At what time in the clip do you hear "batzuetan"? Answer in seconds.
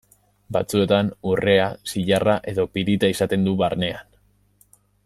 0.55-1.11